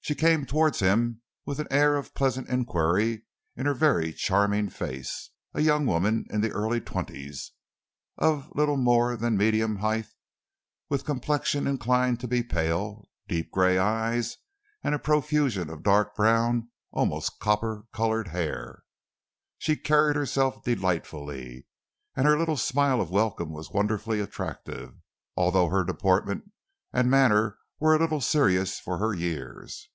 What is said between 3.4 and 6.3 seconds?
in her very charming face a young woman